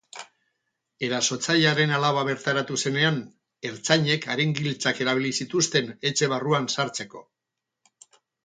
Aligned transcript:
Erasotzailearen 1.07 1.93
alaba 1.97 2.23
bertaratu 2.29 2.79
zenean, 2.85 3.19
ertzainek 3.71 4.27
haren 4.35 4.57
giltzak 4.61 5.03
erabili 5.07 5.35
zituzten 5.43 5.95
etxe 6.11 6.33
barruan 6.37 6.67
sartzeko. 6.77 7.27